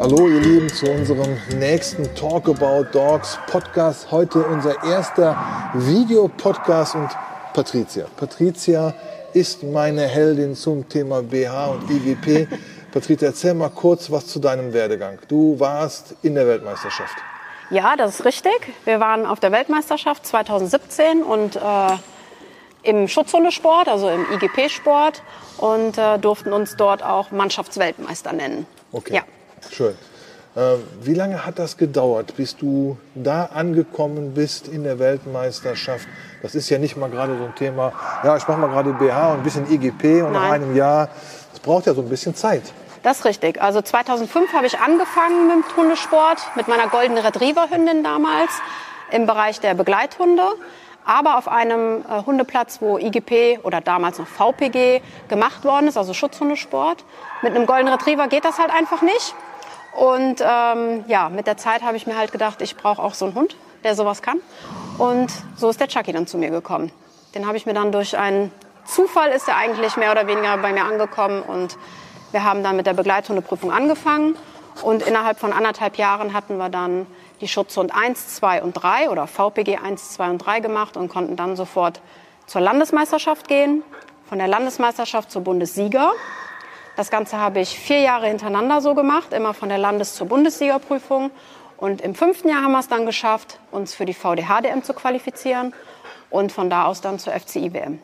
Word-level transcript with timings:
Hallo 0.00 0.28
ihr 0.28 0.40
Lieben 0.40 0.68
zu 0.68 0.90
unserem 0.90 1.38
nächsten 1.58 2.14
Talk 2.14 2.48
About 2.48 2.84
Dogs 2.92 3.38
Podcast. 3.46 4.10
Heute 4.10 4.44
unser 4.44 4.82
erster 4.84 5.70
Videopodcast 5.74 6.96
und 6.96 7.08
Patricia. 7.54 8.06
Patricia 8.16 8.94
ist 9.32 9.62
meine 9.62 10.02
Heldin 10.02 10.54
zum 10.54 10.88
Thema 10.88 11.22
BH 11.22 11.66
und 11.66 11.90
IGP. 11.90 12.48
Patricia, 12.92 13.28
erzähl 13.28 13.54
mal 13.54 13.70
kurz 13.70 14.10
was 14.10 14.26
zu 14.26 14.38
deinem 14.38 14.72
Werdegang. 14.72 15.18
Du 15.28 15.58
warst 15.58 16.14
in 16.22 16.34
der 16.34 16.46
Weltmeisterschaft. 16.46 17.14
Ja, 17.72 17.96
das 17.96 18.20
ist 18.20 18.26
richtig. 18.26 18.52
Wir 18.84 19.00
waren 19.00 19.24
auf 19.24 19.40
der 19.40 19.50
Weltmeisterschaft 19.50 20.26
2017 20.26 21.22
und 21.22 21.56
äh, 21.56 21.60
im 22.82 23.08
Schutzhundesport, 23.08 23.88
also 23.88 24.10
im 24.10 24.26
IGP-Sport 24.30 25.22
und 25.56 25.96
äh, 25.96 26.18
durften 26.18 26.52
uns 26.52 26.76
dort 26.76 27.02
auch 27.02 27.30
Mannschaftsweltmeister 27.30 28.34
nennen. 28.34 28.66
Okay. 28.92 29.14
Ja. 29.14 29.22
Schön. 29.70 29.94
Äh, 30.54 30.74
wie 31.00 31.14
lange 31.14 31.46
hat 31.46 31.58
das 31.58 31.78
gedauert, 31.78 32.36
bis 32.36 32.58
du 32.58 32.98
da 33.14 33.46
angekommen 33.46 34.34
bist 34.34 34.68
in 34.68 34.84
der 34.84 34.98
Weltmeisterschaft? 34.98 36.06
Das 36.42 36.54
ist 36.54 36.68
ja 36.68 36.76
nicht 36.76 36.98
mal 36.98 37.08
gerade 37.08 37.38
so 37.38 37.44
ein 37.44 37.54
Thema, 37.54 37.94
ja, 38.22 38.36
ich 38.36 38.46
mache 38.46 38.60
mal 38.60 38.68
gerade 38.68 38.92
BH 38.92 39.32
und 39.32 39.38
ein 39.38 39.42
bisschen 39.44 39.72
IGP 39.72 40.22
und 40.24 40.32
nach 40.32 40.50
Nein. 40.50 40.62
einem 40.62 40.76
Jahr, 40.76 41.08
das 41.52 41.60
braucht 41.60 41.86
ja 41.86 41.94
so 41.94 42.02
ein 42.02 42.08
bisschen 42.10 42.34
Zeit. 42.34 42.64
Das 43.02 43.18
ist 43.18 43.24
richtig. 43.24 43.60
Also 43.60 43.82
2005 43.82 44.52
habe 44.52 44.66
ich 44.66 44.78
angefangen 44.78 45.48
mit 45.48 45.56
dem 45.56 45.76
Hundesport, 45.76 46.38
mit 46.54 46.68
meiner 46.68 46.86
goldenen 46.88 47.24
Retriever-Hündin 47.24 48.04
damals 48.04 48.50
im 49.10 49.26
Bereich 49.26 49.60
der 49.60 49.74
Begleithunde. 49.74 50.44
Aber 51.04 51.36
auf 51.36 51.48
einem 51.48 52.02
äh, 52.02 52.24
Hundeplatz, 52.24 52.80
wo 52.80 52.96
IGP 52.96 53.58
oder 53.64 53.80
damals 53.80 54.20
noch 54.20 54.28
VPG 54.28 55.02
gemacht 55.28 55.64
worden 55.64 55.88
ist, 55.88 55.96
also 55.96 56.14
Schutzhundesport. 56.14 57.04
Mit 57.42 57.56
einem 57.56 57.66
goldenen 57.66 57.92
Retriever 57.92 58.28
geht 58.28 58.44
das 58.44 58.60
halt 58.60 58.70
einfach 58.70 59.02
nicht. 59.02 59.34
Und 59.94 60.40
ähm, 60.40 61.04
ja, 61.08 61.28
mit 61.28 61.48
der 61.48 61.56
Zeit 61.56 61.82
habe 61.82 61.96
ich 61.96 62.06
mir 62.06 62.16
halt 62.16 62.30
gedacht, 62.30 62.62
ich 62.62 62.76
brauche 62.76 63.02
auch 63.02 63.14
so 63.14 63.24
einen 63.24 63.34
Hund, 63.34 63.56
der 63.82 63.96
sowas 63.96 64.22
kann. 64.22 64.40
Und 64.98 65.32
so 65.56 65.70
ist 65.70 65.80
der 65.80 65.88
Chucky 65.88 66.12
dann 66.12 66.28
zu 66.28 66.38
mir 66.38 66.50
gekommen. 66.50 66.92
Den 67.34 67.48
habe 67.48 67.56
ich 67.56 67.66
mir 67.66 67.74
dann 67.74 67.90
durch 67.90 68.16
einen 68.16 68.52
Zufall 68.84 69.30
ist 69.30 69.48
er 69.48 69.56
eigentlich 69.56 69.96
mehr 69.96 70.10
oder 70.10 70.26
weniger 70.26 70.56
bei 70.58 70.72
mir 70.72 70.84
angekommen 70.84 71.42
und 71.42 71.76
wir 72.32 72.44
haben 72.44 72.62
dann 72.62 72.76
mit 72.76 72.86
der 72.86 72.94
Begleithundeprüfung 72.94 73.70
angefangen 73.70 74.36
und 74.82 75.02
innerhalb 75.02 75.38
von 75.38 75.52
anderthalb 75.52 75.96
Jahren 75.96 76.32
hatten 76.32 76.56
wir 76.56 76.68
dann 76.68 77.06
die 77.40 77.48
Schutzhund 77.48 77.94
1, 77.94 78.36
2 78.36 78.62
und 78.62 78.72
3 78.72 79.10
oder 79.10 79.26
VPG 79.26 79.76
1, 79.76 80.12
2 80.12 80.30
und 80.30 80.38
3 80.38 80.60
gemacht 80.60 80.96
und 80.96 81.08
konnten 81.08 81.36
dann 81.36 81.56
sofort 81.56 82.00
zur 82.46 82.60
Landesmeisterschaft 82.60 83.48
gehen, 83.48 83.82
von 84.28 84.38
der 84.38 84.48
Landesmeisterschaft 84.48 85.30
zur 85.30 85.42
Bundessieger. 85.42 86.12
Das 86.96 87.10
Ganze 87.10 87.38
habe 87.38 87.60
ich 87.60 87.78
vier 87.78 88.00
Jahre 88.00 88.26
hintereinander 88.28 88.80
so 88.80 88.94
gemacht, 88.94 89.32
immer 89.32 89.54
von 89.54 89.68
der 89.68 89.78
Landes- 89.78 90.14
zur 90.14 90.26
Bundessiegerprüfung. 90.26 91.30
Und 91.76 92.00
im 92.00 92.14
fünften 92.14 92.48
Jahr 92.48 92.62
haben 92.62 92.72
wir 92.72 92.78
es 92.80 92.88
dann 92.88 93.06
geschafft, 93.06 93.58
uns 93.70 93.94
für 93.94 94.04
die 94.04 94.14
VDH-DM 94.14 94.84
zu 94.84 94.94
qualifizieren 94.94 95.74
und 96.30 96.52
von 96.52 96.70
da 96.70 96.86
aus 96.86 97.00
dann 97.00 97.18
zur 97.18 97.32
FCI-WM. 97.32 97.98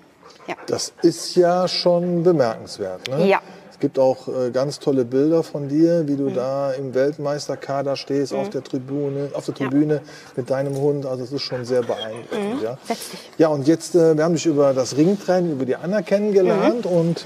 Ja. 0.47 0.57
Das 0.67 0.93
ist 1.03 1.37
ja 1.37 1.69
schon 1.69 2.23
bemerkenswert. 2.23 3.07
Ne? 3.09 3.27
Ja. 3.27 3.41
Es 3.79 3.81
gibt 3.81 4.01
auch 4.01 4.27
äh, 4.27 4.51
ganz 4.51 4.81
tolle 4.81 5.05
Bilder 5.05 5.45
von 5.45 5.69
dir, 5.69 6.09
wie 6.09 6.17
du 6.17 6.31
da 6.31 6.73
im 6.73 6.95
Weltmeisterkader 6.95 7.95
stehst, 7.95 8.35
auf 8.35 8.51
der 8.51 8.65
Tribüne, 8.65 9.31
auf 9.35 9.45
der 9.45 9.55
Tribüne 9.55 10.01
mit 10.35 10.51
deinem 10.51 10.77
Hund. 10.77 11.07
Also 11.07 11.23
es 11.23 11.31
ist 11.31 11.43
schon 11.43 11.65
sehr 11.65 11.83
beeindruckend. 11.83 12.61
Ja. 12.61 12.77
Setz 12.83 13.11
dich. 13.11 13.21
ja, 13.39 13.47
und 13.47 13.69
jetzt, 13.69 13.95
äh, 13.95 14.17
wir 14.17 14.25
haben 14.25 14.35
dich 14.35 14.47
über 14.47 14.75
das 14.75 14.97
Ringtraining, 14.97 15.53
über 15.53 15.65
die 15.65 15.77
Anna 15.77 16.03
kennengelernt 16.03 16.87
und 16.87 17.25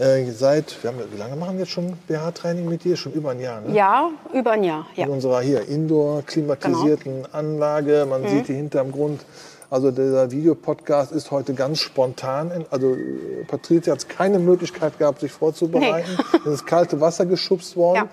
äh, 0.00 0.30
seit, 0.30 0.74
haben, 0.86 0.96
wie 1.12 1.18
lange 1.18 1.36
machen 1.36 1.58
wir 1.58 1.64
jetzt 1.64 1.72
schon 1.72 1.98
BH-Training 2.08 2.66
mit 2.66 2.84
dir? 2.84 2.96
Schon 2.96 3.12
über 3.12 3.32
ein 3.32 3.40
Jahr, 3.40 3.60
ne? 3.60 3.74
Ja, 3.74 4.08
über 4.32 4.52
ein 4.52 4.64
Jahr. 4.64 4.86
Ja. 4.96 5.04
in 5.04 5.10
unserer 5.10 5.42
hier 5.42 5.68
indoor 5.68 6.22
klimatisierten 6.22 7.26
Anlage. 7.30 8.06
Man 8.08 8.26
sieht 8.26 8.46
hier 8.46 8.56
hinterm 8.56 8.90
Grund. 8.90 9.20
Also 9.70 9.90
dieser 9.90 10.30
Videopodcast 10.30 11.12
ist 11.12 11.30
heute 11.30 11.52
ganz 11.54 11.80
spontan. 11.80 12.64
Also 12.70 12.94
äh, 12.94 13.44
Patricia 13.46 13.92
hat 13.92 14.08
keine 14.08 14.38
Möglichkeit 14.38 14.98
gehabt, 14.98 15.20
sich 15.20 15.32
vorzubereiten. 15.32 16.08
Es 16.46 16.52
ist 16.54 16.66
kalte 16.66 17.00
Wasser 17.00 17.26
geschubst 17.26 17.76
worden. 17.76 18.08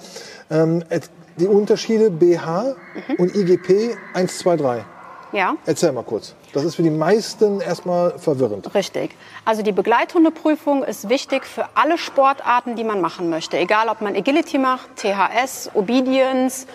Ähm, 0.50 0.84
et- 0.90 1.10
die 1.38 1.48
Unterschiede 1.48 2.12
BH 2.12 2.76
und 3.18 3.36
IGP 3.36 3.98
1, 4.14 4.38
2, 4.38 4.56
3. 4.56 4.86
ja. 5.34 5.56
Erzähl 5.66 5.92
mal 5.92 6.04
kurz. 6.06 6.34
Das 6.54 6.64
ist 6.64 6.76
für 6.76 6.84
die 6.84 6.90
meisten 6.90 7.60
erstmal 7.60 8.18
verwirrend. 8.18 8.74
Richtig. 8.74 9.12
Also 9.44 9.62
die 9.62 9.74
Begleithundeprüfung 9.74 10.84
ist 10.86 11.10
wichtig 11.10 11.44
für 11.46 11.66
alle 11.76 11.98
Sportarten, 11.98 12.78
die 12.78 12.86
man 12.86 13.02
machen 13.02 13.30
möchte. 13.30 13.58
Egal, 13.58 13.90
ob 13.90 14.00
man 14.00 14.16
Agility 14.16 14.58
macht, 14.58 14.88
THS, 14.96 15.72
Obedience, 15.74 16.68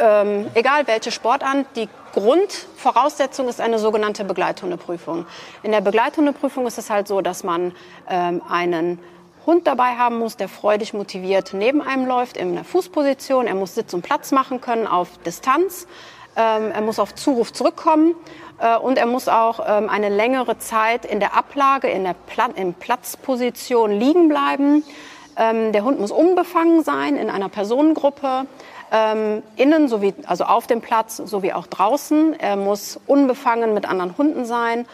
ähm, 0.00 0.50
egal 0.54 0.86
welche 0.86 1.10
Sportart. 1.10 1.66
Die 1.76 1.88
Grundvoraussetzung 2.12 3.48
ist 3.48 3.60
eine 3.60 3.78
sogenannte 3.78 4.24
Begleithundeprüfung. 4.24 5.26
In 5.62 5.72
der 5.72 5.80
Begleithundeprüfung 5.80 6.66
ist 6.66 6.78
es 6.78 6.90
halt 6.90 7.08
so, 7.08 7.20
dass 7.20 7.44
man 7.44 7.74
ähm, 8.08 8.42
einen 8.48 8.98
Hund 9.46 9.66
dabei 9.66 9.96
haben 9.96 10.18
muss, 10.18 10.36
der 10.36 10.48
freudig 10.48 10.94
motiviert 10.94 11.52
neben 11.52 11.82
einem 11.82 12.06
läuft, 12.06 12.36
in 12.36 12.54
der 12.54 12.64
Fußposition. 12.64 13.46
Er 13.46 13.54
muss 13.54 13.74
Sitz 13.74 13.92
und 13.92 14.02
Platz 14.02 14.30
machen 14.30 14.60
können 14.60 14.86
auf 14.86 15.08
Distanz. 15.26 15.86
Ähm, 16.36 16.70
er 16.72 16.80
muss 16.80 16.98
auf 16.98 17.14
Zuruf 17.14 17.52
zurückkommen 17.52 18.14
äh, 18.58 18.76
und 18.76 18.98
er 18.98 19.06
muss 19.06 19.28
auch 19.28 19.60
ähm, 19.66 19.88
eine 19.88 20.08
längere 20.08 20.58
Zeit 20.58 21.04
in 21.04 21.20
der 21.20 21.36
Ablage, 21.36 21.88
in 21.88 22.04
der 22.04 22.14
Pla 22.14 22.46
in 22.54 22.74
Platzposition 22.74 23.90
liegen 23.90 24.28
bleiben. 24.28 24.82
Ähm, 25.36 25.72
der 25.72 25.84
Hund 25.84 26.00
muss 26.00 26.10
unbefangen 26.10 26.84
sein 26.84 27.16
in 27.16 27.28
einer 27.28 27.48
Personengruppe, 27.48 28.46
ähm, 28.92 29.42
innen 29.56 29.88
sowie 29.88 30.14
also 30.26 30.44
auf 30.44 30.66
dem 30.66 30.82
Platz 30.82 31.16
sowie 31.16 31.54
auch 31.54 31.66
draußen. 31.66 32.38
Er 32.38 32.56
muss 32.56 33.00
unbefangen 33.06 33.72
mit 33.72 33.88
anderen 33.88 34.16
Hunden 34.18 34.44
sein. 34.44 34.86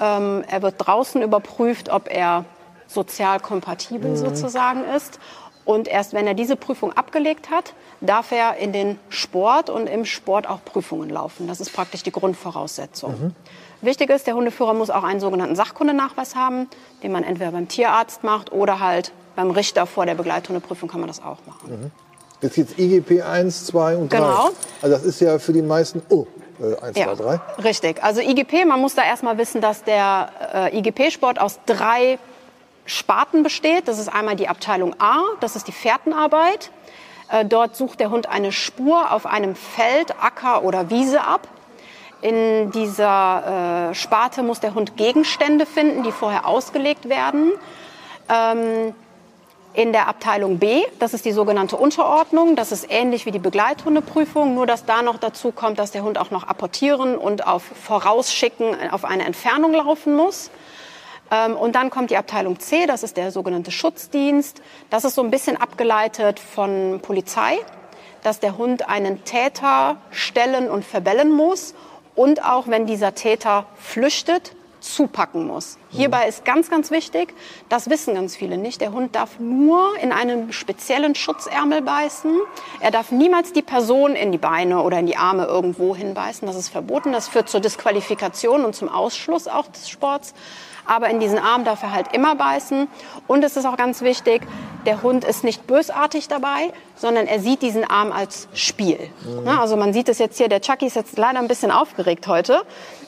Ähm, 0.00 0.42
er 0.48 0.62
wird 0.62 0.76
draußen 0.78 1.20
überprüft, 1.22 1.90
ob 1.90 2.08
er 2.10 2.46
sozial 2.86 3.40
kompatibel 3.40 4.16
sozusagen 4.16 4.84
ist. 4.84 5.20
Und 5.64 5.86
erst 5.86 6.12
wenn 6.12 6.26
er 6.26 6.34
diese 6.34 6.56
Prüfung 6.56 6.92
abgelegt 6.92 7.50
hat, 7.50 7.74
darf 8.00 8.32
er 8.32 8.56
in 8.56 8.72
den 8.72 8.98
Sport 9.10 9.70
und 9.70 9.86
im 9.86 10.04
Sport 10.04 10.48
auch 10.48 10.64
Prüfungen 10.64 11.08
laufen. 11.08 11.46
Das 11.46 11.60
ist 11.60 11.72
praktisch 11.72 12.02
die 12.02 12.10
Grundvoraussetzung. 12.10 13.34
Wichtig 13.80 14.10
ist, 14.10 14.26
der 14.26 14.34
Hundeführer 14.34 14.74
muss 14.74 14.90
auch 14.90 15.04
einen 15.04 15.20
sogenannten 15.20 15.56
Sachkundenachweis 15.56 16.34
haben, 16.34 16.68
den 17.02 17.12
man 17.12 17.22
entweder 17.22 17.52
beim 17.52 17.68
Tierarzt 17.68 18.24
macht 18.24 18.50
oder 18.50 18.80
halt 18.80 19.12
beim 19.36 19.50
Richter 19.50 19.86
vor 19.86 20.06
der 20.06 20.14
Begleithundeprüfung 20.14 20.88
kann 20.88 21.00
man 21.00 21.08
das 21.08 21.22
auch 21.22 21.38
machen. 21.46 21.92
Jetzt 22.42 22.56
jetzt 22.56 22.78
IGP 22.78 23.22
1, 23.22 23.66
2 23.66 23.96
und 23.96 24.12
3. 24.12 24.16
Genau. 24.16 24.50
Also 24.82 24.96
das 24.96 25.04
ist 25.04 25.20
ja 25.20 25.38
für 25.38 25.52
die 25.52 25.62
meisten, 25.62 26.02
oh, 26.08 26.26
äh, 26.60 26.76
1, 26.84 26.96
2, 26.96 27.14
3. 27.14 27.40
richtig. 27.62 28.02
Also 28.02 28.20
IGP, 28.20 28.64
man 28.66 28.80
muss 28.80 28.96
da 28.96 29.04
erstmal 29.04 29.38
wissen, 29.38 29.60
dass 29.60 29.84
der 29.84 30.30
äh, 30.52 30.78
IGP-Sport 30.78 31.40
aus 31.40 31.60
drei 31.66 32.18
Sparten 32.84 33.44
besteht. 33.44 33.86
Das 33.86 34.00
ist 34.00 34.08
einmal 34.08 34.34
die 34.34 34.48
Abteilung 34.48 34.94
A, 35.00 35.20
das 35.40 35.54
ist 35.54 35.68
die 35.68 35.72
Fährtenarbeit. 35.72 36.70
Äh, 37.30 37.44
dort 37.44 37.76
sucht 37.76 38.00
der 38.00 38.10
Hund 38.10 38.28
eine 38.28 38.50
Spur 38.50 39.12
auf 39.12 39.24
einem 39.24 39.54
Feld, 39.54 40.14
Acker 40.20 40.64
oder 40.64 40.90
Wiese 40.90 41.22
ab. 41.22 41.46
In 42.22 42.70
dieser 42.72 43.90
äh, 43.90 43.94
Sparte 43.94 44.42
muss 44.42 44.60
der 44.60 44.74
Hund 44.74 44.96
Gegenstände 44.96 45.64
finden, 45.64 46.02
die 46.02 46.12
vorher 46.12 46.46
ausgelegt 46.46 47.08
werden. 47.08 47.52
Ähm, 48.28 48.94
in 49.74 49.92
der 49.92 50.08
Abteilung 50.08 50.58
B, 50.58 50.82
das 50.98 51.14
ist 51.14 51.24
die 51.24 51.32
sogenannte 51.32 51.76
Unterordnung, 51.76 52.56
das 52.56 52.72
ist 52.72 52.86
ähnlich 52.90 53.24
wie 53.26 53.30
die 53.30 53.38
Begleithundeprüfung, 53.38 54.54
nur 54.54 54.66
dass 54.66 54.84
da 54.84 55.02
noch 55.02 55.18
dazu 55.18 55.50
kommt, 55.50 55.78
dass 55.78 55.90
der 55.92 56.02
Hund 56.02 56.18
auch 56.18 56.30
noch 56.30 56.44
apportieren 56.44 57.16
und 57.16 57.46
auf 57.46 57.62
Vorausschicken 57.62 58.90
auf 58.90 59.04
eine 59.04 59.24
Entfernung 59.24 59.72
laufen 59.72 60.14
muss. 60.14 60.50
Ähm, 61.30 61.56
Und 61.56 61.74
dann 61.74 61.90
kommt 61.90 62.10
die 62.10 62.16
Abteilung 62.16 62.60
C, 62.60 62.86
das 62.86 63.02
ist 63.02 63.16
der 63.16 63.30
sogenannte 63.32 63.70
Schutzdienst. 63.70 64.60
Das 64.90 65.04
ist 65.04 65.14
so 65.14 65.22
ein 65.22 65.30
bisschen 65.30 65.56
abgeleitet 65.56 66.38
von 66.38 67.00
Polizei, 67.00 67.58
dass 68.22 68.40
der 68.40 68.58
Hund 68.58 68.88
einen 68.88 69.24
Täter 69.24 69.96
stellen 70.10 70.70
und 70.70 70.84
verbellen 70.84 71.30
muss 71.30 71.74
und 72.14 72.44
auch 72.44 72.68
wenn 72.68 72.86
dieser 72.86 73.14
Täter 73.14 73.64
flüchtet, 73.76 74.52
zupacken 74.82 75.46
muss. 75.46 75.78
Hierbei 75.90 76.26
ist 76.26 76.44
ganz, 76.44 76.68
ganz 76.70 76.90
wichtig, 76.90 77.34
das 77.68 77.88
wissen 77.88 78.14
ganz 78.14 78.36
viele 78.36 78.58
nicht, 78.58 78.80
der 78.80 78.92
Hund 78.92 79.14
darf 79.14 79.38
nur 79.38 79.96
in 80.02 80.12
einen 80.12 80.52
speziellen 80.52 81.14
Schutzärmel 81.14 81.82
beißen. 81.82 82.32
Er 82.80 82.90
darf 82.90 83.10
niemals 83.10 83.52
die 83.52 83.62
Person 83.62 84.14
in 84.14 84.32
die 84.32 84.38
Beine 84.38 84.82
oder 84.82 84.98
in 84.98 85.06
die 85.06 85.16
Arme 85.16 85.44
irgendwo 85.44 85.94
hinbeißen. 85.94 86.46
Das 86.46 86.56
ist 86.56 86.68
verboten. 86.68 87.12
Das 87.12 87.28
führt 87.28 87.48
zur 87.48 87.60
Disqualifikation 87.60 88.64
und 88.64 88.74
zum 88.74 88.88
Ausschluss 88.88 89.48
auch 89.48 89.66
des 89.68 89.88
Sports. 89.88 90.34
Aber 90.84 91.08
in 91.10 91.20
diesen 91.20 91.38
Arm 91.38 91.64
darf 91.64 91.82
er 91.84 91.92
halt 91.92 92.12
immer 92.12 92.34
beißen. 92.34 92.88
Und 93.28 93.44
es 93.44 93.56
ist 93.56 93.66
auch 93.66 93.76
ganz 93.76 94.02
wichtig, 94.02 94.42
der 94.84 95.02
Hund 95.02 95.24
ist 95.24 95.44
nicht 95.44 95.66
bösartig 95.66 96.26
dabei, 96.26 96.72
sondern 96.96 97.26
er 97.28 97.38
sieht 97.38 97.62
diesen 97.62 97.84
Arm 97.84 98.10
als 98.10 98.48
Spiel. 98.52 98.98
Ne, 99.44 99.60
Also 99.60 99.76
man 99.76 99.92
sieht 99.92 100.08
es 100.08 100.18
jetzt 100.18 100.38
hier, 100.38 100.48
der 100.48 100.60
Chucky 100.60 100.86
ist 100.86 100.96
jetzt 100.96 101.16
leider 101.16 101.38
ein 101.38 101.46
bisschen 101.46 101.70
aufgeregt 101.70 102.26
heute. 102.26 102.62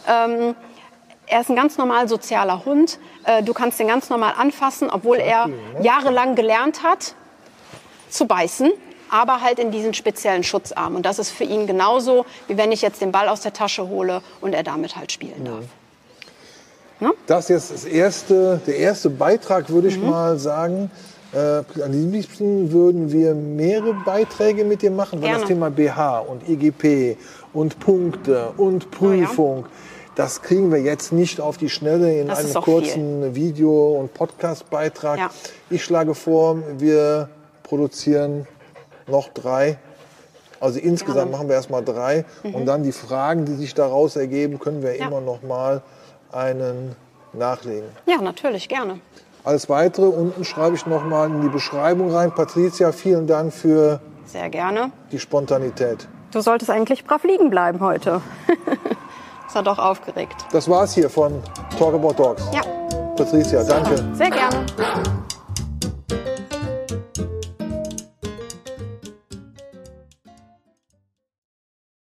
Ähm, 0.09 0.55
er 1.27 1.41
ist 1.41 1.51
ein 1.51 1.57
ganz 1.57 1.79
normal 1.79 2.09
sozialer 2.09 2.65
Hund. 2.65 2.99
Äh, 3.25 3.43
du 3.43 3.53
kannst 3.53 3.79
den 3.81 3.89
ganz 3.89 4.11
normal 4.11 4.35
anfassen, 4.37 4.91
obwohl 4.91 5.19
er 5.19 5.49
jahrelang 5.83 6.35
gelernt 6.35 6.83
hat 6.83 7.15
zu 8.11 8.27
beißen, 8.27 8.71
aber 9.11 9.41
halt 9.41 9.59
in 9.59 9.71
diesen 9.71 9.95
speziellen 9.95 10.45
Schutzarm. 10.45 10.97
Und 10.97 11.07
das 11.07 11.19
ist 11.19 11.31
für 11.31 11.45
ihn 11.45 11.67
genauso, 11.67 12.27
wie 12.47 12.57
wenn 12.57 12.73
ich 12.73 12.83
jetzt 12.83 13.01
den 13.01 13.13
Ball 13.13 13.29
aus 13.29 13.41
der 13.41 13.53
Tasche 13.53 13.89
hole 13.89 14.23
und 14.41 14.55
er 14.55 14.63
damit 14.63 14.97
halt 14.97 15.13
spielen 15.13 15.45
darf. 15.45 15.65
Das 17.27 17.45
ist 17.45 17.51
jetzt 17.51 17.73
das 17.73 17.85
erste, 17.85 18.61
der 18.67 18.77
erste 18.77 19.11
Beitrag, 19.11 19.69
würde 19.69 19.89
ich 19.89 19.99
mal 19.99 20.39
sagen. 20.39 20.91
Äh, 21.33 21.63
am 21.83 22.13
liebsten 22.13 22.71
würden 22.71 23.11
wir 23.11 23.35
mehrere 23.35 23.95
Beiträge 23.95 24.65
mit 24.65 24.83
dir 24.83 24.93
machen, 24.93 25.21
weil 25.21 25.31
Gerne. 25.31 25.41
das 25.41 25.49
Thema 25.49 25.69
BH 25.69 26.21
und 26.21 26.49
IGP 26.49 27.17
und 27.53 27.81
Punkte 27.81 28.53
und 28.57 28.93
Prüfung, 28.93 29.67
das 30.15 30.43
kriegen 30.43 30.71
wir 30.73 30.81
jetzt 30.81 31.13
nicht 31.13 31.41
auf 31.41 31.57
die 31.59 31.69
Schnelle 31.69 32.19
in 32.19 32.29
Das 32.29 32.39
einem 32.55 32.55
kurzen 32.63 33.35
Video- 33.35 33.99
und 33.99 34.15
Podcast-Beitrag. 34.15 35.19
Ja. 35.19 35.31
Ich 35.71 35.85
schlage 35.85 36.15
vor, 36.15 36.59
wir 36.79 37.29
produzieren 37.63 38.47
noch 39.07 39.29
drei. 39.29 39.79
Also 40.61 40.79
insgesamt. 40.79 41.27
Mhm. 41.27 41.33
machen 41.33 41.49
wir 41.49 41.57
erstmal 41.57 41.85
drei 41.85 42.25
und 42.43 42.65
dann 42.67 42.83
die 42.85 42.93
Fragen, 42.93 43.45
die 43.45 43.55
sich 43.55 43.75
daraus 43.75 44.17
ergeben, 44.17 44.59
können 44.59 44.83
wir 44.83 44.97
Ja. 44.97 45.07
immer 45.09 45.21
noch 45.21 45.43
mal 45.43 45.83
einen 46.33 46.97
nachlegen. 47.33 47.89
Ja, 48.07 48.21
natürlich, 48.23 48.69
gerne. 48.69 49.01
Alles 49.43 49.69
weitere 49.69 50.07
unten 50.07 50.45
schreibe 50.45 50.75
ich 50.77 50.87
noch 50.87 51.05
mal 51.05 51.29
in 51.29 51.43
die 51.43 51.49
Beschreibung 51.49 52.11
rein. 52.13 52.33
Patricia, 52.33 52.93
vielen 52.93 53.27
Dank 53.27 53.53
für 53.53 54.01
Sehr 54.25 54.49
gerne. 54.49 54.91
die 55.13 55.19
Spontanität. 55.19 56.09
Du 56.31 56.41
solltest 56.41 56.71
eigentlich 56.71 57.05
brav 57.05 57.25
liegen 57.25 57.51
bleiben 57.51 57.81
heute. 57.81 58.23
er 59.55 59.63
doch 59.63 59.79
aufgeregt. 59.79 60.37
Das 60.53 60.69
war's 60.69 60.95
hier 60.95 61.09
von 61.11 61.43
Talk 61.79 61.95
About 61.95 62.13
Dogs. 62.15 62.43
Ja, 62.53 62.63
Patricia, 63.17 63.63
danke. 63.65 64.05
sehr 64.15 64.31
gerne. 64.31 64.65